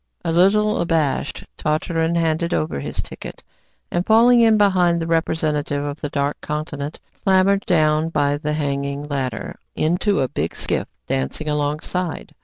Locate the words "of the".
5.85-6.09